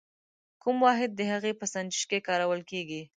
کوم 0.61 0.77
واحد 0.85 1.11
د 1.15 1.21
هغې 1.31 1.51
په 1.59 1.65
سنجش 1.73 2.01
کې 2.09 2.25
کارول 2.27 2.61
کیږي؟ 2.71 3.01